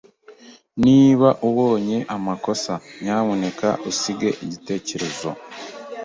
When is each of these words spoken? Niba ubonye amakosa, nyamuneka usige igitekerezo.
Niba 0.85 1.29
ubonye 1.49 1.97
amakosa, 2.15 2.73
nyamuneka 3.01 3.69
usige 3.89 4.29
igitekerezo. 4.43 5.29